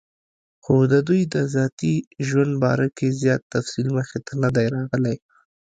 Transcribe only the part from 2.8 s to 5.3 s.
کې زيات تفصيل مخې ته نۀ دی راغلی